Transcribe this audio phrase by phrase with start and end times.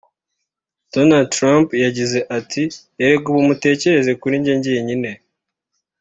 [0.93, 2.63] Donald Trump yagize ati
[3.03, 5.11] "Erega ubu mutekereze kuri jye jyenyine